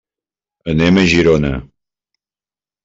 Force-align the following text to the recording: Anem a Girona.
Anem 0.73 0.97
a 0.97 1.05
Girona. 1.13 1.55